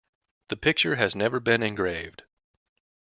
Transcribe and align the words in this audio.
The 0.47 0.55
picture 0.55 0.95
has 0.95 1.15
never 1.15 1.39
been 1.39 1.61
engraved. 1.61 2.23